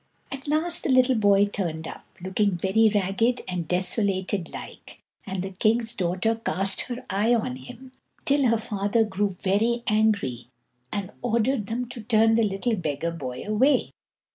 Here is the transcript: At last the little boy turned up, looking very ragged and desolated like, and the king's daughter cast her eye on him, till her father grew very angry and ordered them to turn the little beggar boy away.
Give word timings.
At 0.31 0.47
last 0.47 0.81
the 0.81 0.89
little 0.89 1.13
boy 1.13 1.45
turned 1.45 1.87
up, 1.87 2.03
looking 2.21 2.57
very 2.57 2.89
ragged 2.91 3.41
and 3.47 3.67
desolated 3.67 4.51
like, 4.51 4.99
and 5.27 5.43
the 5.43 5.51
king's 5.51 5.93
daughter 5.93 6.33
cast 6.43 6.81
her 6.89 7.05
eye 7.07 7.35
on 7.35 7.55
him, 7.57 7.91
till 8.25 8.47
her 8.47 8.57
father 8.57 9.03
grew 9.03 9.37
very 9.39 9.83
angry 9.85 10.47
and 10.91 11.11
ordered 11.21 11.67
them 11.67 11.87
to 11.89 12.01
turn 12.01 12.33
the 12.33 12.41
little 12.41 12.75
beggar 12.75 13.11
boy 13.11 13.43
away. 13.45 13.91